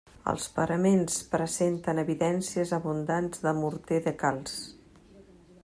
[0.31, 4.57] Els paraments presenten evidències abundants de morter de calç.